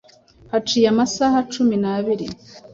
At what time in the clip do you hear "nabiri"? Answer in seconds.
1.83-2.25